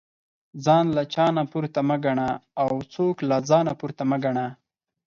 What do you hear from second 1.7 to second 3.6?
مه ګنه او څوک له